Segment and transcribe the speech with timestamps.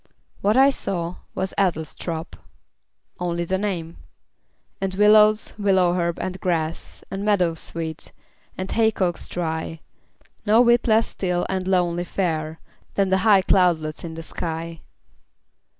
[0.41, 2.33] What I saw Was Adlestrop
[3.19, 3.97] only the name
[4.81, 8.11] And willows, willow herb, and grass, And meadowsweet,
[8.57, 9.79] and haycocks dry;
[10.43, 12.59] No whit less still and lonely fair
[12.95, 14.81] Than the high cloudlets in the sky.